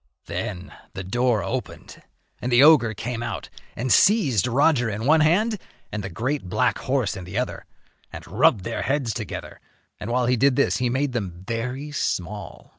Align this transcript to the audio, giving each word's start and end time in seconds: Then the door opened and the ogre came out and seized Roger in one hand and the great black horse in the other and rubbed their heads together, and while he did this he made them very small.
Then 0.25 0.73
the 0.95 1.03
door 1.03 1.43
opened 1.43 2.01
and 2.41 2.51
the 2.51 2.63
ogre 2.63 2.95
came 2.95 3.21
out 3.21 3.49
and 3.75 3.93
seized 3.93 4.47
Roger 4.47 4.89
in 4.89 5.05
one 5.05 5.19
hand 5.19 5.59
and 5.91 6.03
the 6.03 6.09
great 6.09 6.49
black 6.49 6.79
horse 6.79 7.15
in 7.15 7.23
the 7.23 7.37
other 7.37 7.67
and 8.11 8.25
rubbed 8.25 8.63
their 8.63 8.81
heads 8.81 9.13
together, 9.13 9.61
and 9.99 10.09
while 10.09 10.25
he 10.25 10.37
did 10.37 10.55
this 10.55 10.77
he 10.77 10.89
made 10.89 11.11
them 11.11 11.43
very 11.47 11.91
small. 11.91 12.69